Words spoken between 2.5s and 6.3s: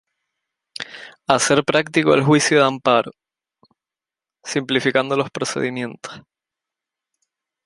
de Amparo, simplificando los procedimientos.